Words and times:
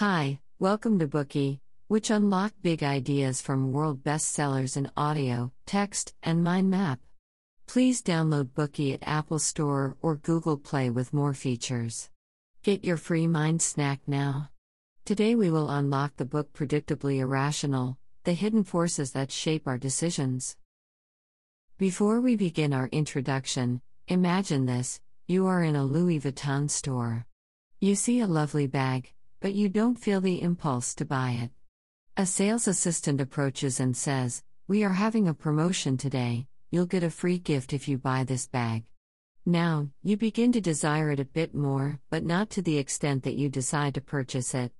Hi, 0.00 0.40
welcome 0.58 0.98
to 1.00 1.06
Bookey, 1.06 1.60
which 1.88 2.08
unlock 2.08 2.54
big 2.62 2.82
ideas 2.82 3.42
from 3.42 3.70
world 3.70 4.02
bestsellers 4.02 4.78
in 4.78 4.90
audio, 4.96 5.52
text, 5.66 6.14
and 6.22 6.42
mind 6.42 6.70
map. 6.70 7.00
Please 7.66 8.02
download 8.02 8.44
Bookey 8.54 8.94
at 8.94 9.06
Apple 9.06 9.38
Store 9.38 9.98
or 10.00 10.16
Google 10.16 10.56
Play 10.56 10.88
with 10.88 11.12
more 11.12 11.34
features. 11.34 12.08
Get 12.62 12.82
your 12.82 12.96
free 12.96 13.26
mind 13.26 13.60
snack 13.60 14.00
now. 14.06 14.48
Today 15.04 15.34
we 15.34 15.50
will 15.50 15.68
unlock 15.68 16.16
the 16.16 16.24
book 16.24 16.54
Predictably 16.54 17.18
Irrational 17.18 17.98
The 18.24 18.32
Hidden 18.32 18.64
Forces 18.64 19.12
That 19.12 19.30
Shape 19.30 19.68
Our 19.68 19.76
Decisions. 19.76 20.56
Before 21.76 22.22
we 22.22 22.36
begin 22.36 22.72
our 22.72 22.88
introduction, 22.90 23.82
imagine 24.08 24.64
this 24.64 24.98
you 25.26 25.46
are 25.46 25.62
in 25.62 25.76
a 25.76 25.84
Louis 25.84 26.20
Vuitton 26.20 26.70
store. 26.70 27.26
You 27.80 27.94
see 27.94 28.20
a 28.20 28.26
lovely 28.26 28.66
bag, 28.66 29.12
but 29.40 29.54
you 29.54 29.70
don't 29.70 29.98
feel 29.98 30.20
the 30.20 30.42
impulse 30.42 30.94
to 30.94 31.04
buy 31.06 31.30
it. 31.42 31.50
A 32.16 32.26
sales 32.26 32.68
assistant 32.68 33.20
approaches 33.20 33.80
and 33.80 33.96
says, 33.96 34.42
We 34.68 34.84
are 34.84 34.92
having 34.92 35.26
a 35.26 35.34
promotion 35.34 35.96
today, 35.96 36.46
you'll 36.70 36.86
get 36.86 37.02
a 37.02 37.10
free 37.10 37.38
gift 37.38 37.72
if 37.72 37.88
you 37.88 37.96
buy 37.96 38.24
this 38.24 38.46
bag. 38.46 38.84
Now, 39.46 39.88
you 40.02 40.18
begin 40.18 40.52
to 40.52 40.60
desire 40.60 41.10
it 41.10 41.20
a 41.20 41.24
bit 41.24 41.54
more, 41.54 41.98
but 42.10 42.22
not 42.22 42.50
to 42.50 42.62
the 42.62 42.76
extent 42.76 43.22
that 43.22 43.36
you 43.36 43.48
decide 43.48 43.94
to 43.94 44.02
purchase 44.02 44.54
it. 44.54 44.72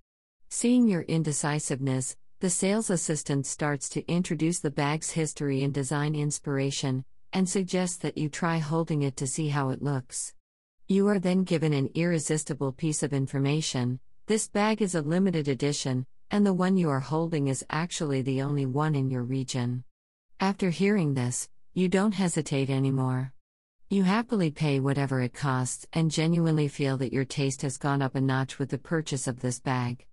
Seeing 0.51 0.87
your 0.87 1.03
indecisiveness, 1.03 2.17
the 2.41 2.51
sales 2.51 2.91
assistant 2.91 3.47
starts 3.47 3.89
to 3.91 4.07
introduce 4.07 4.59
the 4.59 4.71
bag's 4.71 5.13
history 5.13 5.63
and 5.63 5.73
design 5.73 6.15
inspiration, 6.15 7.05
and 7.33 7.49
suggests 7.49 7.97
that 7.99 8.19
you 8.19 8.29
try 8.29 8.59
holding 8.59 9.01
it 9.01 9.17
to 9.17 9.27
see 9.27 9.49
how 9.49 9.71
it 9.71 9.83
looks. 9.83 10.35
You 10.87 11.09
are 11.09 11.19
then 11.19 11.45
given 11.45 11.73
an 11.73 11.89
irresistible 11.95 12.73
piece 12.73 13.03
of 13.03 13.15
information 13.15 14.01
this 14.31 14.47
bag 14.47 14.81
is 14.81 14.95
a 14.95 15.03
limited 15.03 15.49
edition, 15.49 16.07
and 16.31 16.47
the 16.47 16.55
one 16.55 16.77
you 16.77 16.89
are 16.89 17.01
holding 17.01 17.49
is 17.49 17.67
actually 17.69 18.23
the 18.23 18.43
only 18.43 18.65
one 18.65 18.95
in 18.95 19.11
your 19.11 19.25
region. 19.25 19.83
After 20.39 20.71
hearing 20.71 21.15
this, 21.15 21.49
you 21.75 21.89
don't 21.89 22.15
hesitate 22.15 22.71
anymore. 22.71 23.33
You 23.89 24.05
happily 24.05 24.53
pay 24.53 24.79
whatever 24.79 25.21
it 25.21 25.35
costs 25.35 25.85
and 25.93 26.13
genuinely 26.13 26.69
feel 26.69 26.97
that 26.99 27.13
your 27.13 27.25
taste 27.25 27.63
has 27.63 27.77
gone 27.77 28.03
up 28.03 28.15
a 28.15 28.21
notch 28.21 28.61
with 28.61 28.71
the 28.71 28.79
purchase 28.79 29.27
of 29.27 29.41
this 29.41 29.59
bag. 29.59 30.07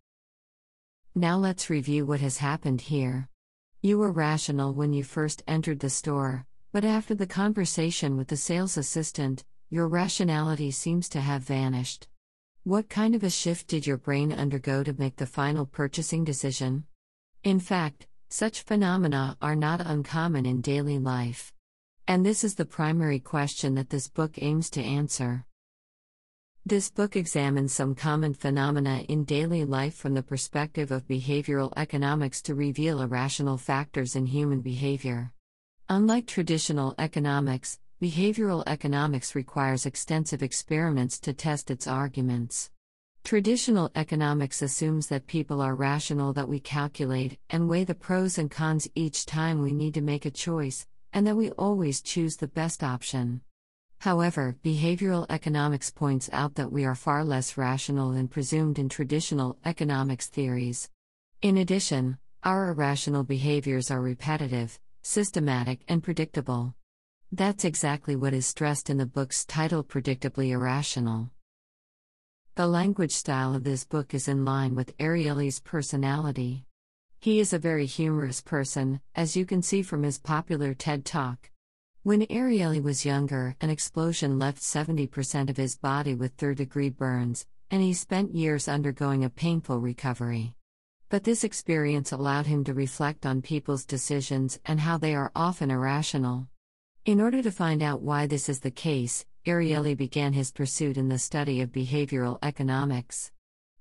Now 1.13 1.37
let's 1.37 1.69
review 1.69 2.03
what 2.07 2.21
has 2.21 2.39
happened 2.39 2.81
here. 2.81 3.29
You 3.83 3.99
were 3.99 4.11
rational 4.11 4.73
when 4.73 4.93
you 4.93 5.03
first 5.03 5.43
entered 5.47 5.79
the 5.79 5.91
store, 5.91 6.47
but 6.71 6.83
after 6.83 7.13
the 7.13 7.27
conversation 7.27 8.17
with 8.17 8.29
the 8.29 8.35
sales 8.35 8.77
assistant, 8.77 9.43
your 9.69 9.87
rationality 9.87 10.71
seems 10.71 11.07
to 11.09 11.21
have 11.21 11.43
vanished. 11.43 12.07
What 12.67 12.89
kind 12.89 13.15
of 13.15 13.23
a 13.23 13.29
shift 13.29 13.69
did 13.69 13.87
your 13.87 13.95
brain 13.95 14.33
undergo 14.33 14.83
to 14.83 14.93
make 14.99 15.15
the 15.15 15.25
final 15.25 15.65
purchasing 15.65 16.25
decision? 16.25 16.83
In 17.45 17.61
fact, 17.61 18.07
such 18.27 18.63
phenomena 18.63 19.37
are 19.41 19.55
not 19.55 19.79
uncommon 19.79 20.45
in 20.45 20.59
daily 20.59 20.99
life. 20.99 21.53
And 22.09 22.25
this 22.25 22.43
is 22.43 22.55
the 22.55 22.65
primary 22.65 23.19
question 23.19 23.75
that 23.75 23.89
this 23.89 24.09
book 24.09 24.33
aims 24.41 24.69
to 24.71 24.83
answer. 24.83 25.45
This 26.65 26.89
book 26.89 27.15
examines 27.15 27.71
some 27.71 27.95
common 27.95 28.33
phenomena 28.33 29.05
in 29.07 29.23
daily 29.23 29.63
life 29.63 29.95
from 29.95 30.13
the 30.13 30.21
perspective 30.21 30.91
of 30.91 31.07
behavioral 31.07 31.71
economics 31.77 32.41
to 32.41 32.53
reveal 32.53 33.01
irrational 33.01 33.57
factors 33.57 34.13
in 34.13 34.25
human 34.25 34.59
behavior. 34.59 35.31
Unlike 35.87 36.27
traditional 36.27 36.95
economics, 36.97 37.79
Behavioral 37.99 38.63
economics 38.67 39.33
requires 39.33 39.87
extensive 39.87 40.43
experiments 40.43 41.19
to 41.19 41.33
test 41.33 41.71
its 41.71 41.87
arguments. 41.87 42.69
Traditional 43.23 43.89
economics 43.95 44.61
assumes 44.61 45.07
that 45.07 45.25
people 45.25 45.61
are 45.61 45.73
rational, 45.73 46.31
that 46.33 46.47
we 46.47 46.59
calculate 46.59 47.39
and 47.49 47.67
weigh 47.67 47.85
the 47.85 47.95
pros 47.95 48.37
and 48.37 48.51
cons 48.51 48.87
each 48.93 49.25
time 49.25 49.63
we 49.63 49.71
need 49.71 49.95
to 49.95 50.01
make 50.01 50.25
a 50.27 50.29
choice, 50.29 50.85
and 51.11 51.25
that 51.25 51.35
we 51.35 51.49
always 51.53 52.03
choose 52.03 52.35
the 52.35 52.47
best 52.47 52.83
option. 52.83 53.41
However, 53.97 54.55
behavioral 54.63 55.25
economics 55.31 55.89
points 55.89 56.29
out 56.31 56.53
that 56.53 56.71
we 56.71 56.85
are 56.85 56.93
far 56.93 57.25
less 57.25 57.57
rational 57.57 58.11
than 58.11 58.27
presumed 58.27 58.77
in 58.77 58.89
traditional 58.89 59.57
economics 59.65 60.27
theories. 60.27 60.87
In 61.41 61.57
addition, 61.57 62.19
our 62.43 62.69
irrational 62.69 63.23
behaviors 63.23 63.89
are 63.89 64.01
repetitive, 64.01 64.79
systematic, 65.01 65.79
and 65.87 66.03
predictable. 66.03 66.75
That's 67.31 67.65
exactly 67.65 68.15
what 68.15 68.33
is 68.33 68.45
stressed 68.45 68.89
in 68.89 68.95
the 68.95 69.05
book's 69.05 69.43
title 69.43 69.83
Predictably 69.83 70.51
Irrational. 70.51 71.29
The 72.55 72.67
language 72.67 73.11
style 73.11 73.53
of 73.53 73.65
this 73.65 73.83
book 73.83 74.13
is 74.13 74.29
in 74.29 74.45
line 74.45 74.75
with 74.75 74.97
Ariely's 74.97 75.59
personality. 75.59 76.63
He 77.19 77.41
is 77.41 77.51
a 77.51 77.59
very 77.59 77.85
humorous 77.85 78.39
person, 78.39 79.01
as 79.13 79.35
you 79.35 79.45
can 79.45 79.61
see 79.61 79.81
from 79.81 80.03
his 80.03 80.17
popular 80.17 80.73
TED 80.73 81.03
Talk. 81.03 81.51
When 82.03 82.21
Ariely 82.27 82.81
was 82.81 83.05
younger, 83.05 83.57
an 83.59 83.69
explosion 83.69 84.39
left 84.39 84.61
70% 84.61 85.49
of 85.49 85.57
his 85.57 85.75
body 85.75 86.15
with 86.15 86.31
third 86.35 86.55
degree 86.55 86.89
burns, 86.89 87.45
and 87.69 87.81
he 87.81 87.93
spent 87.93 88.35
years 88.35 88.69
undergoing 88.69 89.25
a 89.25 89.29
painful 89.29 89.81
recovery. 89.81 90.53
But 91.09 91.25
this 91.25 91.43
experience 91.43 92.13
allowed 92.13 92.45
him 92.45 92.63
to 92.63 92.73
reflect 92.73 93.25
on 93.25 93.41
people's 93.41 93.83
decisions 93.83 94.61
and 94.65 94.79
how 94.79 94.97
they 94.97 95.13
are 95.13 95.33
often 95.35 95.71
irrational. 95.71 96.47
In 97.07 97.21
order 97.21 97.41
to 97.41 97.51
find 97.51 97.81
out 97.81 98.01
why 98.01 98.27
this 98.27 98.49
is 98.49 98.59
the 98.59 98.69
case, 98.69 99.25
Ariely 99.45 99.95
began 99.95 100.33
his 100.33 100.51
pursuit 100.51 100.97
in 100.97 101.07
the 101.07 101.17
study 101.17 101.61
of 101.61 101.71
behavioral 101.71 102.37
economics. 102.43 103.31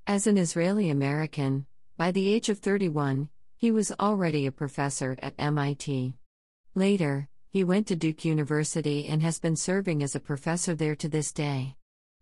As 0.07 0.29
an 0.29 0.39
Israeli 0.39 0.91
American, 0.91 1.67
by 1.97 2.13
the 2.13 2.33
age 2.33 2.49
of 2.49 2.61
31, 2.61 3.29
he 3.57 3.73
was 3.73 3.91
already 3.99 4.47
a 4.47 4.53
professor 4.53 5.17
at 5.21 5.35
MIT. 5.41 6.15
Later, 6.77 7.29
he 7.51 7.65
went 7.65 7.89
to 7.89 7.97
Duke 7.97 8.25
University 8.25 9.09
and 9.09 9.21
has 9.23 9.41
been 9.41 9.57
serving 9.57 10.05
as 10.05 10.15
a 10.15 10.21
professor 10.21 10.77
there 10.77 10.95
to 10.95 11.09
this 11.09 11.33
day. 11.33 11.75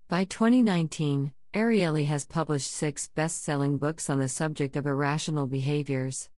By 0.09 0.25
2019, 0.25 1.35
Ariely 1.53 2.07
has 2.07 2.25
published 2.25 2.71
six 2.71 3.09
best 3.09 3.43
selling 3.43 3.77
books 3.77 4.09
on 4.09 4.21
the 4.21 4.29
subject 4.31 4.75
of 4.75 4.87
irrational 4.87 5.47
behaviors. 5.49 6.31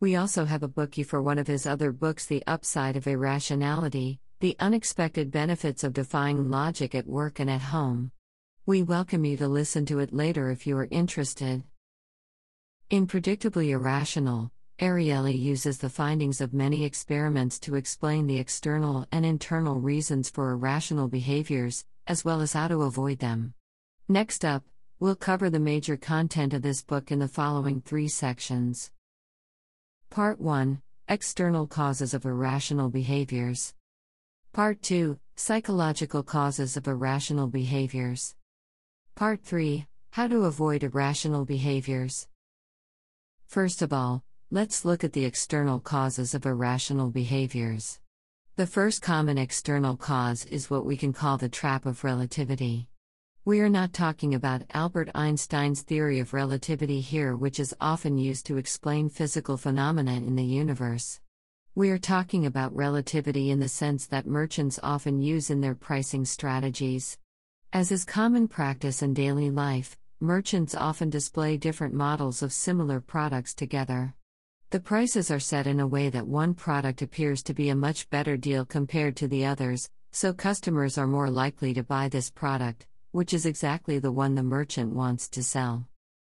We 0.00 0.16
also 0.16 0.46
have 0.46 0.62
a 0.62 0.68
Bookey 0.68 1.04
for 1.04 1.20
one 1.20 1.38
of 1.38 1.46
his 1.46 1.66
other 1.66 1.92
books, 1.92 2.24
The 2.24 2.42
Upside 2.46 2.96
of 2.96 3.06
Irrationality 3.06 4.18
The 4.40 4.56
Unexpected 4.58 5.30
Benefits 5.30 5.84
of 5.84 5.92
Defying 5.92 6.48
Logic 6.48 6.94
at 6.94 7.06
Work 7.06 7.38
and 7.38 7.50
at 7.50 7.60
Home. 7.60 8.10
We 8.64 8.82
welcome 8.82 9.26
you 9.26 9.36
to 9.36 9.46
listen 9.46 9.84
to 9.84 9.98
it 9.98 10.14
later 10.14 10.50
if 10.50 10.66
you 10.66 10.78
are 10.78 10.88
interested. 10.90 11.64
In 12.88 13.06
Predictably 13.06 13.68
Irrational, 13.72 14.50
Ariely 14.78 15.38
uses 15.38 15.76
the 15.76 15.90
findings 15.90 16.40
of 16.40 16.54
many 16.54 16.82
experiments 16.82 17.58
to 17.58 17.74
explain 17.74 18.26
the 18.26 18.38
external 18.38 19.06
and 19.12 19.26
internal 19.26 19.80
reasons 19.80 20.30
for 20.30 20.52
irrational 20.52 21.08
behaviors, 21.08 21.84
as 22.06 22.24
well 22.24 22.40
as 22.40 22.54
how 22.54 22.68
to 22.68 22.84
avoid 22.84 23.18
them. 23.18 23.52
Next 24.08 24.46
up, 24.46 24.64
we'll 24.98 25.14
cover 25.14 25.50
the 25.50 25.60
major 25.60 25.98
content 25.98 26.54
of 26.54 26.62
this 26.62 26.80
book 26.80 27.12
in 27.12 27.18
the 27.18 27.28
following 27.28 27.82
three 27.82 28.08
sections. 28.08 28.90
Part 30.10 30.40
1 30.40 30.82
External 31.06 31.68
Causes 31.68 32.14
of 32.14 32.26
Irrational 32.26 32.90
Behaviors. 32.90 33.74
Part 34.52 34.82
2 34.82 35.16
Psychological 35.36 36.24
Causes 36.24 36.76
of 36.76 36.88
Irrational 36.88 37.46
Behaviors. 37.46 38.34
Part 39.14 39.44
3 39.44 39.86
How 40.10 40.26
to 40.26 40.46
Avoid 40.46 40.82
Irrational 40.82 41.44
Behaviors. 41.44 42.26
First 43.46 43.82
of 43.82 43.92
all, 43.92 44.24
let's 44.50 44.84
look 44.84 45.04
at 45.04 45.12
the 45.12 45.24
external 45.24 45.78
causes 45.78 46.34
of 46.34 46.44
irrational 46.44 47.10
behaviors. 47.10 48.00
The 48.56 48.66
first 48.66 49.02
common 49.02 49.38
external 49.38 49.96
cause 49.96 50.44
is 50.46 50.68
what 50.68 50.84
we 50.84 50.96
can 50.96 51.12
call 51.12 51.38
the 51.38 51.48
trap 51.48 51.86
of 51.86 52.02
relativity. 52.02 52.89
We 53.42 53.60
are 53.60 53.70
not 53.70 53.94
talking 53.94 54.34
about 54.34 54.66
Albert 54.74 55.08
Einstein's 55.14 55.80
theory 55.80 56.18
of 56.18 56.34
relativity 56.34 57.00
here, 57.00 57.34
which 57.34 57.58
is 57.58 57.74
often 57.80 58.18
used 58.18 58.44
to 58.46 58.58
explain 58.58 59.08
physical 59.08 59.56
phenomena 59.56 60.12
in 60.12 60.36
the 60.36 60.44
universe. 60.44 61.20
We 61.74 61.88
are 61.88 61.96
talking 61.96 62.44
about 62.44 62.76
relativity 62.76 63.50
in 63.50 63.58
the 63.58 63.68
sense 63.68 64.06
that 64.08 64.26
merchants 64.26 64.78
often 64.82 65.22
use 65.22 65.48
in 65.48 65.62
their 65.62 65.74
pricing 65.74 66.26
strategies. 66.26 67.16
As 67.72 67.90
is 67.90 68.04
common 68.04 68.46
practice 68.46 69.00
in 69.00 69.14
daily 69.14 69.48
life, 69.48 69.96
merchants 70.20 70.74
often 70.74 71.08
display 71.08 71.56
different 71.56 71.94
models 71.94 72.42
of 72.42 72.52
similar 72.52 73.00
products 73.00 73.54
together. 73.54 74.14
The 74.68 74.80
prices 74.80 75.30
are 75.30 75.40
set 75.40 75.66
in 75.66 75.80
a 75.80 75.86
way 75.86 76.10
that 76.10 76.26
one 76.26 76.52
product 76.52 77.00
appears 77.00 77.42
to 77.44 77.54
be 77.54 77.70
a 77.70 77.74
much 77.74 78.10
better 78.10 78.36
deal 78.36 78.66
compared 78.66 79.16
to 79.16 79.28
the 79.28 79.46
others, 79.46 79.88
so 80.12 80.34
customers 80.34 80.98
are 80.98 81.06
more 81.06 81.30
likely 81.30 81.72
to 81.72 81.82
buy 81.82 82.10
this 82.10 82.28
product 82.30 82.86
which 83.12 83.32
is 83.32 83.46
exactly 83.46 83.98
the 83.98 84.12
one 84.12 84.34
the 84.34 84.42
merchant 84.42 84.94
wants 84.94 85.28
to 85.28 85.42
sell. 85.42 85.88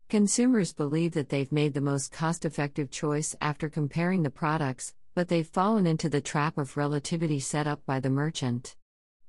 Consumers 0.09 0.73
believe 0.73 1.13
that 1.13 1.29
they've 1.29 1.51
made 1.51 1.73
the 1.73 1.81
most 1.81 2.11
cost 2.11 2.45
effective 2.45 2.91
choice 2.91 3.35
after 3.41 3.69
comparing 3.69 4.23
the 4.23 4.29
products, 4.29 4.93
but 5.15 5.29
they've 5.29 5.47
fallen 5.47 5.87
into 5.87 6.09
the 6.09 6.21
trap 6.21 6.57
of 6.57 6.77
relativity 6.77 7.39
set 7.39 7.65
up 7.65 7.85
by 7.85 7.99
the 7.99 8.09
merchant. 8.09 8.75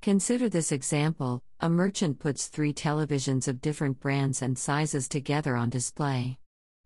Consider 0.02 0.48
this 0.48 0.72
example 0.72 1.42
a 1.60 1.70
merchant 1.70 2.18
puts 2.18 2.48
three 2.48 2.72
televisions 2.72 3.48
of 3.48 3.62
different 3.62 3.98
brands 4.00 4.42
and 4.42 4.58
sizes 4.58 5.08
together 5.08 5.56
on 5.56 5.70
display. 5.70 6.38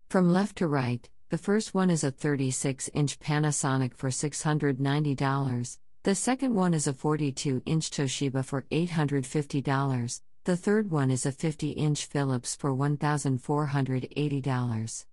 From 0.09 0.31
left 0.31 0.57
to 0.57 0.67
right, 0.67 1.09
the 1.29 1.37
first 1.37 1.73
one 1.73 1.89
is 1.89 2.03
a 2.03 2.11
36 2.11 2.89
inch 2.93 3.19
Panasonic 3.19 3.95
for 3.95 4.09
$690. 4.09 5.77
The 6.03 6.15
second 6.15 6.55
one 6.55 6.73
is 6.73 6.87
a 6.87 6.93
42 6.93 7.61
inch 7.65 7.91
Toshiba 7.91 8.43
for 8.43 8.65
$850. 8.71 10.21
The 10.43 10.57
third 10.57 10.91
one 10.91 11.11
is 11.11 11.25
a 11.25 11.31
50 11.31 11.69
inch 11.71 12.05
Philips 12.05 12.55
for 12.55 12.71
$1,480. 12.71 15.05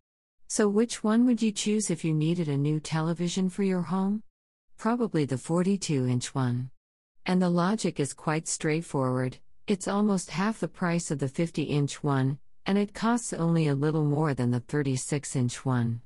So, 0.48 0.69
which 0.69 1.04
one 1.04 1.26
would 1.26 1.42
you 1.42 1.52
choose 1.52 1.90
if 1.90 2.04
you 2.04 2.12
needed 2.14 2.48
a 2.48 2.56
new 2.56 2.80
television 2.80 3.50
for 3.50 3.62
your 3.62 3.82
home? 3.82 4.25
Probably 4.76 5.25
the 5.25 5.38
42 5.38 6.06
inch 6.06 6.34
one. 6.34 6.70
And 7.26 7.40
the 7.42 7.50
logic 7.50 8.00
is 8.00 8.14
quite 8.14 8.48
straightforward 8.48 9.38
it's 9.69 9.86
almost 9.86 10.30
half 10.30 10.60
the 10.60 10.66
price 10.66 11.10
of 11.10 11.19
the 11.19 11.28
50 11.28 11.64
inch 11.64 12.02
one, 12.02 12.38
and 12.64 12.78
it 12.78 12.94
costs 12.94 13.34
only 13.34 13.69
a 13.69 13.75
little 13.75 14.02
more 14.02 14.32
than 14.32 14.50
the 14.50 14.60
36 14.60 15.36
inch 15.36 15.62
one. 15.62 16.00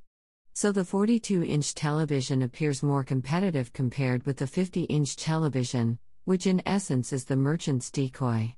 So 0.53 0.73
the 0.73 0.83
42 0.83 1.45
inch 1.45 1.73
television 1.73 2.41
appears 2.41 2.83
more 2.83 3.05
competitive 3.05 3.71
compared 3.71 4.25
with 4.25 4.35
the 4.35 4.47
50 4.47 4.83
inch 4.83 5.15
television, 5.15 5.97
which 6.25 6.45
in 6.45 6.61
essence 6.65 7.13
is 7.13 7.23
the 7.23 7.37
merchant's 7.37 7.89
decoy. 7.89 8.53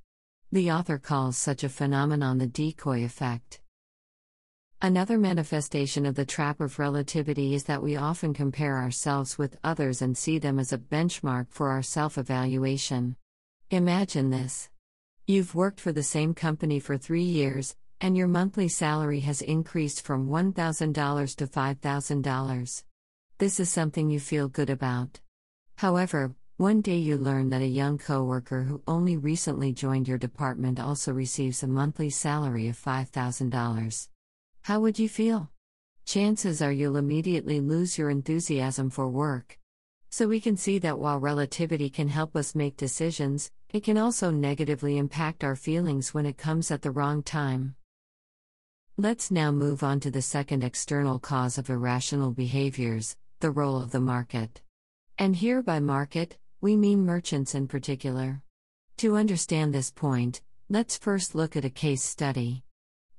The 0.52 0.72
author 0.72 0.98
calls 0.98 1.38
such 1.38 1.64
a 1.64 1.70
phenomenon 1.70 2.38
the 2.38 2.48
decoy 2.48 3.04
effect. 3.04 3.60
Another 4.82 5.18
manifestation 5.18 6.06
of 6.06 6.16
the 6.16 6.26
trap 6.26 6.62
of 6.62 6.78
relativity 6.78 7.56
is 7.56 7.64
that 7.64 7.82
we 7.82 7.96
often 7.96 8.34
compare 8.34 8.78
ourselves 8.78 9.38
with 9.38 9.58
others 9.64 10.02
and 10.02 10.18
see 10.18 10.38
them 10.38 10.60
as 10.60 10.72
a 10.72 10.78
benchmark 10.78 11.48
for 11.50 11.70
our 11.70 11.82
self 11.82 12.18
evaluation. 12.18 13.16
Imagine 13.72 14.30
this. 14.30 14.70
You've 15.26 15.56
worked 15.56 15.80
for 15.80 15.92
the 15.92 16.04
same 16.04 16.36
company 16.36 16.80
for 16.80 16.98
three 16.98 17.24
years, 17.24 17.76
and 18.00 18.16
your 18.16 18.28
monthly 18.28 18.68
salary 18.68 19.22
has 19.22 19.42
increased 19.42 20.04
from 20.04 20.28
$1,000 20.28 21.36
to 21.36 21.48
$5,000. 21.48 22.84
This 23.40 23.60
is 23.60 23.70
something 23.70 24.12
you 24.12 24.20
feel 24.20 24.48
good 24.48 24.70
about. 24.70 25.20
However, 25.78 26.36
one 26.58 26.80
day 26.80 26.96
you 26.96 27.18
learn 27.18 27.50
that 27.50 27.62
a 27.62 27.68
young 27.68 27.98
coworker 27.98 28.64
who 28.64 28.82
only 28.88 29.18
recently 29.18 29.74
joined 29.74 30.08
your 30.08 30.18
department 30.18 30.80
also 30.80 31.12
receives 31.12 31.62
a 31.62 31.68
monthly 31.68 32.10
salary 32.10 32.70
of 32.70 32.82
$5,000. 32.82 34.08
How 34.62 34.80
would 34.80 34.98
you 34.98 35.10
feel? 35.10 35.52
Chances 36.06 36.62
are 36.62 36.72
you'll 36.72 36.96
immediately 36.96 37.60
lose 37.60 37.98
your 37.98 38.10
enthusiasm 38.10 38.90
for 38.90 39.10
work. 39.10 39.60
So 40.10 40.30
we 40.30 40.40
can 40.40 40.56
see 40.56 40.80
that 40.80 40.98
while 40.98 41.20
relativity 41.20 41.90
can 41.90 42.08
help 42.08 42.38
us 42.38 42.56
make 42.56 42.78
decisions, 42.78 43.52
it 43.74 43.84
can 43.84 43.98
also 43.98 44.32
negatively 44.32 44.98
impact 44.98 45.44
our 45.44 45.58
feelings 45.58 46.14
when 46.14 46.26
it 46.26 46.38
comes 46.38 46.72
at 46.72 46.84
the 46.84 46.92
wrong 46.92 47.22
time. 47.22 47.76
Let's 48.96 49.30
now 49.30 49.52
move 49.52 49.84
on 49.84 50.00
to 50.00 50.10
the 50.10 50.22
second 50.22 50.64
external 50.64 51.20
cause 51.20 51.58
of 51.58 51.70
irrational 51.70 52.32
behaviors 52.32 53.18
the 53.42 53.52
role 53.52 53.82
of 53.82 53.92
the 53.92 54.00
market. 54.00 54.62
And 55.18 55.36
here 55.36 55.62
by 55.62 55.82
market, 55.82 56.38
we 56.66 56.76
mean 56.76 57.06
merchants 57.06 57.54
in 57.54 57.68
particular. 57.68 58.42
To 58.98 59.18
understand 59.18 59.72
this 59.72 59.92
point, 59.92 60.42
let's 60.68 60.98
first 60.98 61.36
look 61.36 61.56
at 61.56 61.64
a 61.64 61.70
case 61.70 62.02
study. 62.02 62.64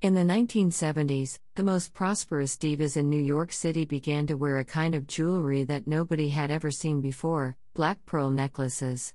In 0.01 0.15
the 0.15 0.33
1970s, 0.35 1.39
the 1.55 1.63
most 1.63 1.93
prosperous 1.93 2.57
divas 2.57 2.97
in 2.97 3.09
New 3.09 3.21
York 3.21 3.53
City 3.53 3.85
began 3.85 4.27
to 4.27 4.35
wear 4.35 4.57
a 4.57 4.65
kind 4.65 4.93
of 4.93 5.07
jewelry 5.07 5.63
that 5.63 5.87
nobody 5.87 6.27
had 6.27 6.51
ever 6.51 6.71
seen 6.71 6.99
before 6.99 7.55
black 7.73 8.05
pearl 8.05 8.29
necklaces. 8.29 9.13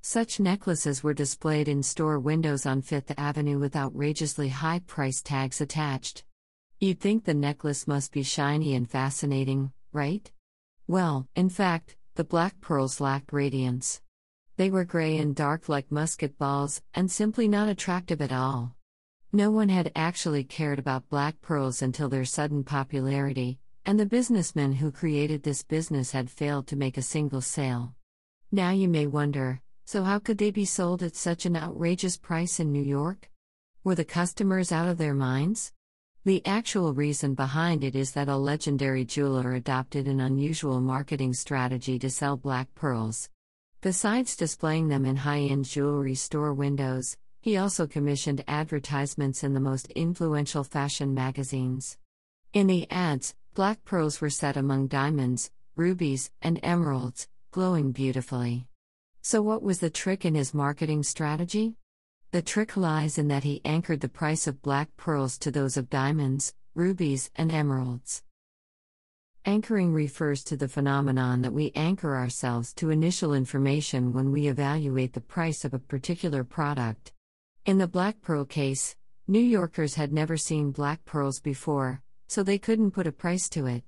Such 0.00 0.40
necklaces 0.40 1.04
were 1.04 1.14
displayed 1.14 1.68
in 1.68 1.84
store 1.84 2.18
windows 2.18 2.66
on 2.66 2.82
Fifth 2.82 3.12
Avenue 3.16 3.60
with 3.60 3.76
outrageously 3.76 4.48
high 4.48 4.80
price 4.88 5.22
tags 5.22 5.60
attached. 5.60 6.24
You'd 6.80 6.98
think 6.98 7.26
the 7.26 7.32
necklace 7.32 7.86
must 7.86 8.10
be 8.10 8.24
shiny 8.24 8.74
and 8.74 8.90
fascinating, 8.90 9.70
right? 9.92 10.28
Well, 10.88 11.28
in 11.36 11.48
fact, 11.48 11.97
the 12.18 12.24
black 12.24 12.60
pearls 12.60 13.00
lacked 13.00 13.32
radiance. 13.32 14.00
They 14.56 14.70
were 14.70 14.84
gray 14.84 15.18
and 15.18 15.36
dark 15.36 15.68
like 15.68 15.92
musket 15.92 16.36
balls, 16.36 16.82
and 16.92 17.08
simply 17.08 17.46
not 17.46 17.68
attractive 17.68 18.20
at 18.20 18.32
all. 18.32 18.74
No 19.32 19.52
one 19.52 19.68
had 19.68 19.92
actually 19.94 20.42
cared 20.42 20.80
about 20.80 21.08
black 21.08 21.40
pearls 21.40 21.80
until 21.80 22.08
their 22.08 22.24
sudden 22.24 22.64
popularity, 22.64 23.60
and 23.86 24.00
the 24.00 24.04
businessmen 24.04 24.72
who 24.72 24.90
created 24.90 25.44
this 25.44 25.62
business 25.62 26.10
had 26.10 26.28
failed 26.28 26.66
to 26.66 26.76
make 26.76 26.98
a 26.98 27.02
single 27.02 27.40
sale. 27.40 27.94
Now 28.50 28.70
you 28.70 28.88
may 28.88 29.06
wonder 29.06 29.60
so, 29.84 30.02
how 30.02 30.18
could 30.18 30.38
they 30.38 30.50
be 30.50 30.64
sold 30.64 31.04
at 31.04 31.14
such 31.14 31.46
an 31.46 31.54
outrageous 31.54 32.16
price 32.16 32.58
in 32.58 32.72
New 32.72 32.82
York? 32.82 33.30
Were 33.84 33.94
the 33.94 34.04
customers 34.04 34.72
out 34.72 34.88
of 34.88 34.98
their 34.98 35.14
minds? 35.14 35.72
The 36.24 36.44
actual 36.44 36.92
reason 36.92 37.34
behind 37.34 37.84
it 37.84 37.94
is 37.94 38.12
that 38.12 38.28
a 38.28 38.36
legendary 38.36 39.04
jeweler 39.04 39.54
adopted 39.54 40.08
an 40.08 40.20
unusual 40.20 40.80
marketing 40.80 41.32
strategy 41.32 41.98
to 42.00 42.10
sell 42.10 42.36
black 42.36 42.74
pearls. 42.74 43.30
Besides 43.80 44.36
displaying 44.36 44.88
them 44.88 45.06
in 45.06 45.16
high 45.16 45.42
end 45.42 45.64
jewelry 45.64 46.16
store 46.16 46.52
windows, 46.52 47.16
he 47.40 47.56
also 47.56 47.86
commissioned 47.86 48.44
advertisements 48.48 49.44
in 49.44 49.54
the 49.54 49.60
most 49.60 49.90
influential 49.92 50.64
fashion 50.64 51.14
magazines. 51.14 51.96
In 52.52 52.66
the 52.66 52.90
ads, 52.90 53.36
black 53.54 53.84
pearls 53.84 54.20
were 54.20 54.30
set 54.30 54.56
among 54.56 54.88
diamonds, 54.88 55.52
rubies, 55.76 56.30
and 56.42 56.58
emeralds, 56.64 57.28
glowing 57.52 57.92
beautifully. 57.92 58.66
So, 59.22 59.40
what 59.40 59.62
was 59.62 59.78
the 59.78 59.90
trick 59.90 60.24
in 60.24 60.34
his 60.34 60.52
marketing 60.52 61.04
strategy? 61.04 61.76
The 62.30 62.42
trick 62.42 62.76
lies 62.76 63.16
in 63.16 63.28
that 63.28 63.44
he 63.44 63.62
anchored 63.64 64.00
the 64.00 64.08
price 64.08 64.46
of 64.46 64.60
black 64.60 64.94
pearls 64.98 65.38
to 65.38 65.50
those 65.50 65.78
of 65.78 65.88
diamonds, 65.88 66.52
rubies, 66.74 67.30
and 67.36 67.50
emeralds. 67.50 68.22
Anchoring 69.46 69.94
refers 69.94 70.44
to 70.44 70.54
the 70.54 70.68
phenomenon 70.68 71.40
that 71.40 71.54
we 71.54 71.72
anchor 71.74 72.16
ourselves 72.16 72.74
to 72.74 72.90
initial 72.90 73.32
information 73.32 74.12
when 74.12 74.30
we 74.30 74.46
evaluate 74.46 75.14
the 75.14 75.22
price 75.22 75.64
of 75.64 75.72
a 75.72 75.78
particular 75.78 76.44
product. 76.44 77.14
In 77.64 77.78
the 77.78 77.88
black 77.88 78.20
pearl 78.20 78.44
case, 78.44 78.94
New 79.26 79.40
Yorkers 79.40 79.94
had 79.94 80.12
never 80.12 80.36
seen 80.36 80.70
black 80.70 81.06
pearls 81.06 81.40
before, 81.40 82.02
so 82.26 82.42
they 82.42 82.58
couldn't 82.58 82.90
put 82.90 83.06
a 83.06 83.12
price 83.12 83.48
to 83.48 83.64
it. 83.64 83.84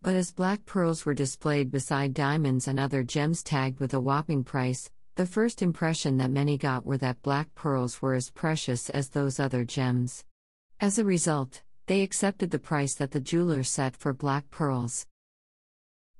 But 0.00 0.14
as 0.14 0.30
black 0.30 0.66
pearls 0.66 1.04
were 1.04 1.14
displayed 1.14 1.72
beside 1.72 2.14
diamonds 2.14 2.68
and 2.68 2.78
other 2.78 3.02
gems 3.02 3.42
tagged 3.42 3.80
with 3.80 3.92
a 3.92 4.00
whopping 4.00 4.44
price, 4.44 4.88
the 5.14 5.26
first 5.26 5.60
impression 5.60 6.16
that 6.16 6.30
many 6.30 6.56
got 6.56 6.86
were 6.86 6.98
that 6.98 7.22
black 7.22 7.54
pearls 7.54 8.00
were 8.00 8.14
as 8.14 8.30
precious 8.30 8.88
as 8.90 9.10
those 9.10 9.38
other 9.38 9.64
gems. 9.64 10.24
As 10.80 10.98
a 10.98 11.04
result, 11.04 11.62
they 11.86 12.02
accepted 12.02 12.50
the 12.50 12.58
price 12.58 12.94
that 12.94 13.10
the 13.10 13.20
jeweler 13.20 13.62
set 13.62 13.96
for 13.96 14.12
black 14.12 14.50
pearls. 14.50 15.06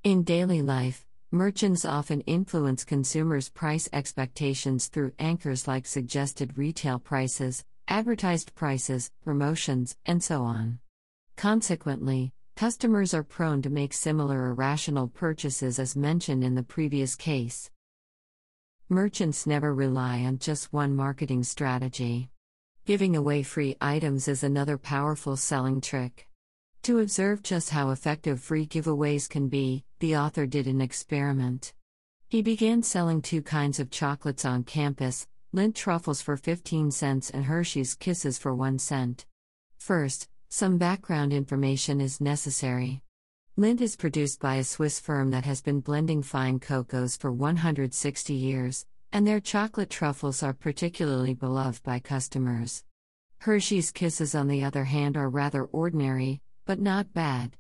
In 0.05 0.23
daily 0.23 0.63
life, 0.63 1.07
merchants 1.31 1.85
often 1.85 2.21
influence 2.23 2.85
consumers' 2.85 3.49
price 3.49 3.89
expectations 3.93 4.89
through 4.89 5.13
anchors 5.19 5.67
like 5.67 5.87
suggested 5.87 6.59
retail 6.59 6.99
prices, 6.99 7.65
advertised 7.89 8.55
prices, 8.55 9.11
promotions, 9.25 9.97
and 10.05 10.23
so 10.23 10.43
on. 10.43 10.79
Consequently, 11.37 12.33
Customers 12.55 13.13
are 13.13 13.25
prone 13.25 13.61
to 13.63 13.71
make 13.71 13.93
similar 13.93 14.47
irrational 14.47 15.09
purchases 15.09 15.81
as 15.81 15.97
mentioned 15.97 16.45
in 16.45 16.55
the 16.55 16.63
previous 16.63 17.17
case. 17.17 17.72
Merchants 18.93 19.47
never 19.47 19.75
rely 19.75 20.19
on 20.21 20.37
just 20.37 20.71
one 20.71 20.95
marketing 20.95 21.45
strategy. 21.45 22.29
Giving 22.85 23.17
away 23.17 23.43
free 23.43 23.75
items 23.81 24.29
is 24.29 24.45
another 24.45 24.77
powerful 24.77 25.39
selling 25.39 25.81
trick. 25.81 26.29
To 26.83 26.99
observe 26.99 27.43
just 27.43 27.71
how 27.71 27.89
effective 27.89 28.43
free 28.43 28.67
giveaways 28.67 29.31
can 29.31 29.49
be, 29.49 29.83
the 30.01 30.19
author 30.19 30.45
did 30.45 30.67
an 30.67 30.83
experiment. 30.83 31.73
He 32.29 32.43
began 32.43 32.83
selling 32.83 33.23
two 33.23 33.41
kinds 33.41 33.81
of 33.81 33.89
chocolates 33.91 34.45
on 34.45 34.65
campus 34.65 35.27
Lindt 35.55 35.75
truffles 35.75 36.21
for 36.21 36.37
15 36.37 36.91
cents 36.91 37.31
and 37.31 37.47
Hershey's 37.47 37.95
Kisses 37.95 38.37
for 38.37 38.55
1 38.55 38.79
cent. 38.79 39.25
First, 39.79 40.29
some 40.51 40.77
background 40.77 41.33
information 41.33 41.99
is 41.99 42.21
necessary. 42.21 43.01
Lindt 43.59 43.83
is 43.83 43.97
produced 43.97 44.41
by 44.41 44.55
a 44.55 44.65
Swiss 44.65 44.99
firm 44.99 45.31
that 45.33 45.45
has 45.45 45.61
been 45.61 45.81
blending 45.81 46.23
fine 46.23 46.59
cocos 46.59 47.19
for 47.19 47.31
160 47.31 48.33
years, 48.33 48.87
and 49.13 49.27
their 49.27 49.41
chocolate 49.41 49.91
truffles 49.91 50.43
are 50.43 50.55
particularly 50.55 51.35
beloved 51.35 51.83
by 51.83 51.99
customers. 51.99 52.83
Hershey's 53.41 53.91
Kisses, 53.91 54.35
on 54.35 54.49
the 54.49 54.65
other 54.65 54.85
hand, 54.85 55.19
are 55.19 55.29
rather 55.29 55.65
ordinary, 55.65 56.41
but 56.65 56.81
not 56.81 57.13
bad. 57.13 57.59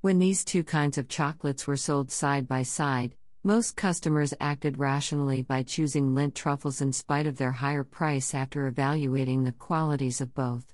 When 0.00 0.20
these 0.20 0.44
two 0.44 0.62
kinds 0.62 0.96
of 0.96 1.08
chocolates 1.08 1.66
were 1.66 1.76
sold 1.76 2.12
side 2.12 2.46
by 2.46 2.62
side, 2.62 3.16
most 3.42 3.74
customers 3.74 4.32
acted 4.38 4.78
rationally 4.78 5.42
by 5.42 5.64
choosing 5.64 6.14
Lindt 6.14 6.34
truffles 6.34 6.80
in 6.80 6.92
spite 6.92 7.26
of 7.26 7.38
their 7.38 7.50
higher 7.50 7.82
price 7.82 8.32
after 8.32 8.68
evaluating 8.68 9.42
the 9.42 9.50
qualities 9.50 10.20
of 10.20 10.34
both. 10.34 10.72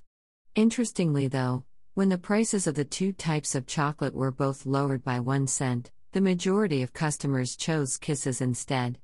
Interestingly, 0.53 1.27
though, 1.27 1.63
when 1.93 2.09
the 2.09 2.17
prices 2.17 2.67
of 2.67 2.75
the 2.75 2.85
two 2.85 3.11
types 3.11 3.55
of 3.55 3.65
chocolate 3.65 4.13
were 4.13 4.31
both 4.31 4.65
lowered 4.65 5.03
by 5.03 5.19
one 5.19 5.47
cent, 5.47 5.91
the 6.11 6.21
majority 6.21 6.81
of 6.81 6.93
customers 6.93 7.55
chose 7.55 7.97
Kisses 7.97 8.41
instead. 8.41 8.99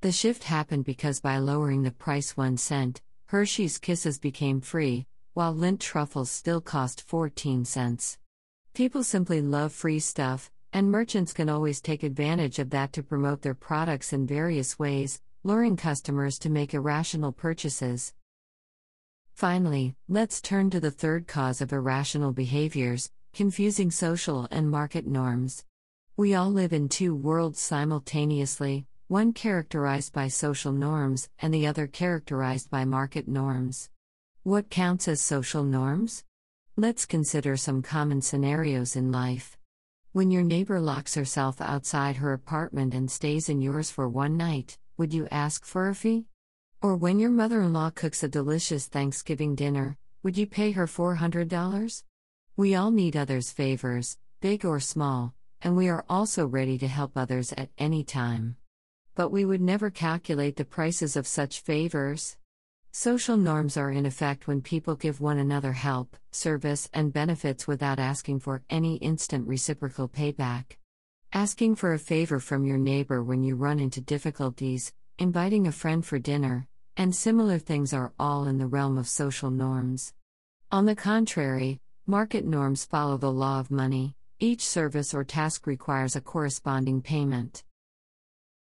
The 0.00 0.12
shift 0.12 0.44
happened 0.44 0.84
because 0.84 1.20
by 1.20 1.38
lowering 1.38 1.82
the 1.82 1.90
price 1.90 2.36
one 2.36 2.56
cent, 2.56 3.00
Hershey's 3.26 3.78
Kisses 3.78 4.18
became 4.18 4.60
free, 4.60 5.06
while 5.34 5.54
Lindt 5.54 5.80
truffles 5.80 6.30
still 6.30 6.60
cost 6.60 7.02
14 7.02 7.64
cents. 7.64 8.18
People 8.74 9.04
simply 9.04 9.40
love 9.40 9.72
free 9.72 10.00
stuff, 10.00 10.50
and 10.72 10.90
merchants 10.90 11.32
can 11.32 11.48
always 11.48 11.80
take 11.80 12.02
advantage 12.02 12.58
of 12.58 12.70
that 12.70 12.92
to 12.94 13.02
promote 13.02 13.42
their 13.42 13.54
products 13.54 14.12
in 14.12 14.26
various 14.26 14.78
ways, 14.78 15.20
luring 15.44 15.76
customers 15.76 16.38
to 16.38 16.50
make 16.50 16.74
irrational 16.74 17.32
purchases. 17.32 18.14
Finally, 19.42 19.96
let's 20.08 20.40
turn 20.40 20.70
to 20.70 20.78
the 20.78 20.92
third 20.92 21.26
cause 21.26 21.60
of 21.60 21.72
irrational 21.72 22.30
behaviors 22.30 23.10
confusing 23.34 23.90
social 23.90 24.46
and 24.52 24.70
market 24.70 25.04
norms. 25.04 25.64
We 26.16 26.32
all 26.32 26.52
live 26.52 26.72
in 26.72 26.88
two 26.88 27.12
worlds 27.12 27.58
simultaneously, 27.58 28.86
one 29.08 29.32
characterized 29.32 30.12
by 30.12 30.28
social 30.28 30.70
norms 30.70 31.28
and 31.40 31.52
the 31.52 31.66
other 31.66 31.88
characterized 31.88 32.70
by 32.70 32.84
market 32.84 33.26
norms. 33.26 33.90
What 34.44 34.70
counts 34.70 35.08
as 35.08 35.20
social 35.20 35.64
norms? 35.64 36.22
Let's 36.76 37.04
consider 37.04 37.56
some 37.56 37.82
common 37.82 38.22
scenarios 38.22 38.94
in 38.94 39.10
life. 39.10 39.58
When 40.12 40.30
your 40.30 40.44
neighbor 40.44 40.78
locks 40.78 41.16
herself 41.16 41.60
outside 41.60 42.18
her 42.18 42.32
apartment 42.32 42.94
and 42.94 43.10
stays 43.10 43.48
in 43.48 43.60
yours 43.60 43.90
for 43.90 44.08
one 44.08 44.36
night, 44.36 44.78
would 44.96 45.12
you 45.12 45.26
ask 45.32 45.64
for 45.64 45.88
a 45.88 45.96
fee? 45.96 46.26
Or 46.82 46.96
when 46.96 47.20
your 47.20 47.30
mother 47.30 47.62
in 47.62 47.72
law 47.72 47.90
cooks 47.90 48.24
a 48.24 48.28
delicious 48.28 48.88
Thanksgiving 48.88 49.54
dinner, 49.54 49.96
would 50.24 50.36
you 50.36 50.48
pay 50.48 50.72
her 50.72 50.88
$400? 50.88 52.02
We 52.56 52.74
all 52.74 52.90
need 52.90 53.16
others' 53.16 53.52
favors, 53.52 54.18
big 54.40 54.64
or 54.64 54.80
small, 54.80 55.32
and 55.60 55.76
we 55.76 55.88
are 55.88 56.04
also 56.08 56.44
ready 56.44 56.78
to 56.78 56.88
help 56.88 57.12
others 57.14 57.52
at 57.52 57.70
any 57.78 58.02
time. 58.02 58.56
But 59.14 59.30
we 59.30 59.44
would 59.44 59.60
never 59.60 59.90
calculate 59.90 60.56
the 60.56 60.64
prices 60.64 61.14
of 61.14 61.28
such 61.28 61.60
favors. 61.60 62.36
Social 62.90 63.36
norms 63.36 63.76
are 63.76 63.92
in 63.92 64.04
effect 64.04 64.48
when 64.48 64.60
people 64.60 64.96
give 64.96 65.20
one 65.20 65.38
another 65.38 65.74
help, 65.74 66.16
service, 66.32 66.90
and 66.92 67.12
benefits 67.12 67.68
without 67.68 68.00
asking 68.00 68.40
for 68.40 68.64
any 68.68 68.96
instant 68.96 69.46
reciprocal 69.46 70.08
payback. 70.08 70.78
Asking 71.32 71.76
for 71.76 71.92
a 71.92 71.98
favor 72.00 72.40
from 72.40 72.64
your 72.64 72.76
neighbor 72.76 73.22
when 73.22 73.44
you 73.44 73.54
run 73.54 73.78
into 73.78 74.00
difficulties, 74.00 74.92
inviting 75.16 75.68
a 75.68 75.72
friend 75.72 76.04
for 76.04 76.18
dinner, 76.18 76.66
and 76.96 77.14
similar 77.14 77.58
things 77.58 77.92
are 77.92 78.12
all 78.18 78.46
in 78.46 78.58
the 78.58 78.66
realm 78.66 78.98
of 78.98 79.08
social 79.08 79.50
norms. 79.50 80.12
On 80.70 80.84
the 80.86 80.96
contrary, 80.96 81.80
market 82.06 82.44
norms 82.44 82.84
follow 82.84 83.16
the 83.16 83.32
law 83.32 83.60
of 83.60 83.70
money, 83.70 84.14
each 84.38 84.66
service 84.66 85.14
or 85.14 85.24
task 85.24 85.66
requires 85.66 86.16
a 86.16 86.20
corresponding 86.20 87.00
payment. 87.00 87.62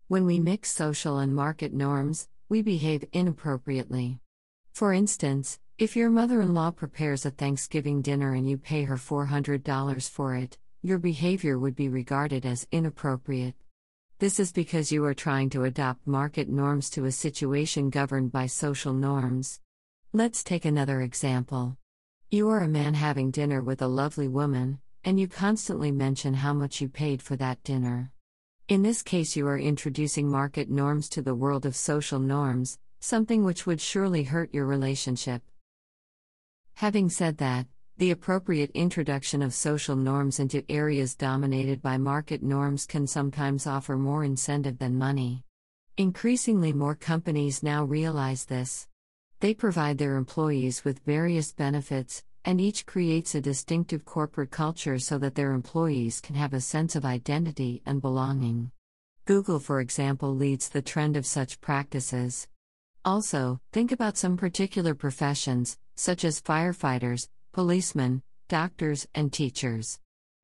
When 0.08 0.26
we 0.26 0.40
mix 0.40 0.72
social 0.72 1.20
and 1.20 1.36
market 1.36 1.74
norms, 1.74 2.30
we 2.50 2.62
behave 2.62 3.04
inappropriately. 3.12 4.20
For 4.74 4.94
instance, 4.94 5.60
if 5.78 5.96
your 5.96 6.10
mother 6.10 6.40
in 6.42 6.54
law 6.54 6.72
prepares 6.72 7.26
a 7.26 7.32
Thanksgiving 7.32 8.02
dinner 8.02 8.34
and 8.34 8.50
you 8.50 8.58
pay 8.58 8.84
her 8.84 8.96
$400 8.96 10.10
for 10.10 10.34
it, 10.34 10.58
your 10.82 10.98
behavior 10.98 11.60
would 11.60 11.76
be 11.76 11.90
regarded 11.90 12.46
as 12.46 12.68
inappropriate. 12.72 13.56
This 14.20 14.40
is 14.40 14.52
because 14.52 14.92
you 14.92 15.06
are 15.06 15.14
trying 15.14 15.52
to 15.52 15.66
adopt 15.66 16.08
market 16.08 16.50
norms 16.50 16.90
to 16.90 17.06
a 17.06 17.12
situation 17.12 17.92
governed 17.92 18.32
by 18.32 18.48
social 18.48 18.92
norms. 18.92 19.60
Let's 20.12 20.44
take 20.44 20.66
another 20.66 21.02
example. 21.02 21.78
You 22.32 22.50
are 22.50 22.62
a 22.62 22.68
man 22.68 22.96
having 22.96 23.30
dinner 23.30 23.62
with 23.62 23.84
a 23.84 23.88
lovely 23.88 24.28
woman, 24.28 24.80
and 25.04 25.20
you 25.20 25.28
constantly 25.28 25.92
mention 25.92 26.34
how 26.34 26.52
much 26.52 26.82
you 26.82 26.90
paid 26.90 27.22
for 27.22 27.36
that 27.36 27.62
dinner. 27.64 28.12
In 28.68 28.82
this 28.82 29.04
case, 29.04 29.36
you 29.36 29.48
are 29.48 29.60
introducing 29.60 30.28
market 30.28 30.68
norms 30.68 31.10
to 31.10 31.22
the 31.22 31.36
world 31.36 31.68
of 31.68 31.76
social 31.76 32.18
norms, 32.18 32.80
something 33.00 33.44
which 33.44 33.68
would 33.68 33.80
surely 33.80 34.24
hurt 34.24 34.52
your 34.52 34.66
relationship. 34.66 35.44
Having 36.74 37.12
said 37.12 37.38
that, 37.38 37.68
the 37.98 38.12
appropriate 38.12 38.70
introduction 38.76 39.42
of 39.42 39.56
social 39.56 39.96
norms 39.96 40.40
into 40.40 40.64
areas 40.70 41.16
dominated 41.16 41.82
by 41.82 41.98
market 41.98 42.44
norms 42.44 42.86
can 42.86 43.08
sometimes 43.08 43.66
offer 43.66 43.98
more 43.98 44.24
incentive 44.24 44.78
than 44.78 44.96
money. 44.96 45.44
Increasingly, 45.98 46.74
more 46.74 46.94
companies 46.94 47.64
now 47.64 47.84
realize 47.84 48.46
this. 48.46 48.88
They 49.40 49.56
provide 49.56 49.98
their 49.98 50.16
employees 50.16 50.86
with 50.86 51.04
various 51.06 51.52
benefits, 51.52 52.24
and 52.46 52.62
each 52.62 52.86
creates 52.86 53.34
a 53.34 53.42
distinctive 53.42 54.06
corporate 54.06 54.52
culture 54.52 55.00
so 55.00 55.18
that 55.18 55.34
their 55.34 55.54
employees 55.54 56.22
can 56.22 56.36
have 56.36 56.54
a 56.54 56.62
sense 56.62 56.96
of 56.96 57.04
identity 57.04 57.82
and 57.84 58.00
belonging. 58.00 58.70
Google, 59.26 59.60
for 59.60 59.82
example, 59.82 60.36
leads 60.36 60.70
the 60.70 60.84
trend 60.84 61.18
of 61.18 61.26
such 61.26 61.60
practices. 61.62 62.48
Also, 63.04 63.60
think 63.72 63.92
about 63.92 64.18
some 64.18 64.38
particular 64.38 64.94
professions, 64.94 65.80
such 65.96 66.24
as 66.24 66.42
firefighters, 66.42 67.28
policemen, 67.58 68.22
doctors, 68.50 69.08
and 69.16 69.34
teachers. 69.34 70.00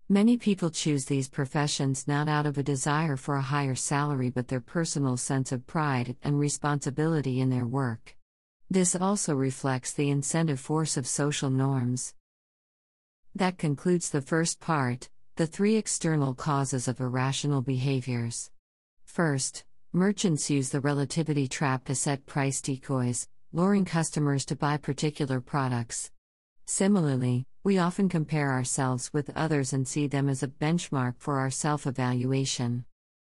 Many 0.10 0.36
people 0.36 0.72
choose 0.72 1.05
these 1.05 1.29
professions 1.29 2.08
not 2.08 2.27
out 2.27 2.48
of 2.48 2.58
a 2.58 2.63
desire 2.63 3.17
for 3.17 3.36
a 3.36 3.50
higher 3.53 3.75
salary 3.75 4.32
but 4.32 4.48
their 4.48 4.60
personal 4.60 5.15
sense 5.15 5.51
of 5.51 5.67
pride 5.67 6.15
and 6.24 6.39
responsibility 6.39 7.39
in 7.39 7.51
their 7.51 7.67
work. 7.67 8.17
This 8.67 8.96
also 8.96 9.36
reflects 9.36 9.93
the 9.93 10.10
incentive 10.10 10.60
force 10.60 10.98
of 10.98 11.05
social 11.05 11.51
norms. 11.51 12.15
That 13.36 13.60
concludes 13.60 14.10
the 14.10 14.22
first 14.22 14.60
part 14.60 15.08
the 15.36 15.46
three 15.46 15.75
external 15.75 16.34
causes 16.34 16.88
of 16.88 17.00
irrational 17.00 17.62
behaviors. 17.62 18.50
First, 19.05 19.65
merchants 19.91 20.50
use 20.50 20.70
the 20.70 20.82
relativity 20.82 21.48
trap 21.48 21.86
to 21.86 21.93
set 21.93 22.25
price 22.25 22.60
decoys, 22.60 23.27
luring 23.51 23.86
customers 23.86 24.46
to 24.46 24.55
buy 24.55 24.77
particular 24.77 25.39
products. 25.41 26.10
Similarly, 26.65 27.46
we 27.63 27.77
often 27.77 28.10
compare 28.10 28.51
ourselves 28.51 29.12
with 29.13 29.36
others 29.36 29.74
and 29.74 29.88
see 29.88 30.08
them 30.08 30.29
as 30.29 30.43
a 30.43 30.48
benchmark 30.48 31.15
for 31.17 31.39
our 31.39 31.50
self 31.50 31.86
evaluation. 31.86 32.86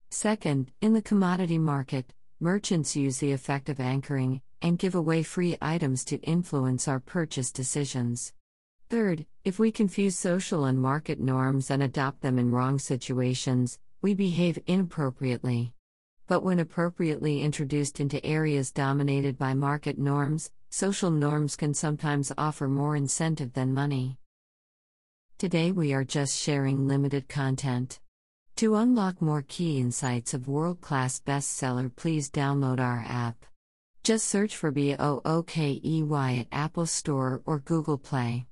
Second, 0.09 0.71
in 0.81 0.93
the 0.93 1.01
commodity 1.01 1.57
market, 1.57 2.13
merchants 2.39 2.95
use 2.95 3.17
the 3.17 3.31
effect 3.31 3.69
of 3.69 3.79
anchoring 3.79 4.41
and 4.61 4.77
give 4.79 4.95
away 4.95 5.23
free 5.23 5.57
items 5.61 6.05
to 6.05 6.21
influence 6.21 6.87
our 6.87 6.99
purchase 6.99 7.51
decisions. 7.51 8.33
Third, 8.89 9.25
if 9.43 9.59
we 9.59 9.71
confuse 9.71 10.15
social 10.17 10.65
and 10.65 10.79
market 10.79 11.19
norms 11.19 11.71
and 11.71 11.81
adopt 11.81 12.21
them 12.21 12.37
in 12.37 12.51
wrong 12.51 12.77
situations, 12.77 13.79
we 14.01 14.13
behave 14.13 14.59
inappropriately. 14.67 15.73
But 16.27 16.43
when 16.43 16.59
appropriately 16.59 17.41
introduced 17.41 17.99
into 17.99 18.23
areas 18.25 18.71
dominated 18.71 19.37
by 19.37 19.53
market 19.53 19.97
norms, 19.97 20.51
social 20.73 21.11
norms 21.11 21.55
can 21.55 21.71
sometimes 21.71 22.31
offer 22.35 22.67
more 22.67 22.95
incentive 22.95 23.53
than 23.53 23.75
money. 23.75 24.17
Today 25.37 25.71
we 25.71 25.93
are 25.93 26.03
just 26.03 26.35
sharing 26.35 26.87
limited 26.87 27.29
content. 27.29 27.99
To 28.55 28.73
unlock 28.73 29.21
more 29.21 29.43
key 29.47 29.79
insights 29.79 30.33
of 30.33 30.47
world 30.47 30.81
class 30.81 31.21
bestseller, 31.23 31.95
please 31.95 32.31
download 32.31 32.79
our 32.79 33.05
app. 33.07 33.45
Just 34.03 34.27
search 34.27 34.57
for 34.57 34.71
B 34.71 34.95
O 34.97 35.21
O 35.23 35.43
K 35.43 35.79
E 35.83 36.01
Y 36.01 36.39
at 36.41 36.47
Apple 36.51 36.87
Store 36.87 37.43
or 37.45 37.59
Google 37.59 37.99
Play. 37.99 38.47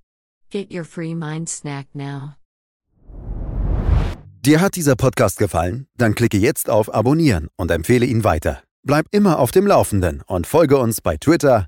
Get 0.51 0.71
your 0.71 0.83
free 0.83 1.15
mind 1.15 1.49
snack 1.49 1.87
now. 1.95 2.35
Dir 4.43 4.59
hat 4.61 4.75
dieser 4.75 4.95
Podcast 4.95 5.39
gefallen? 5.39 5.87
Dann 5.97 6.13
klicke 6.13 6.37
jetzt 6.37 6.69
auf 6.69 6.93
Abonnieren 6.93 7.47
und 7.57 7.71
empfehle 7.71 8.05
ihn 8.05 8.23
weiter. 8.23 8.61
Bleib 8.83 9.05
immer 9.11 9.39
auf 9.39 9.51
dem 9.51 9.65
Laufenden 9.67 10.23
und 10.25 10.47
folge 10.47 10.77
uns 10.77 11.01
bei 11.01 11.17
Twitter, 11.17 11.67